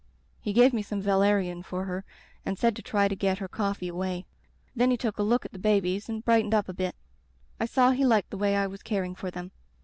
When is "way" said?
8.39-8.55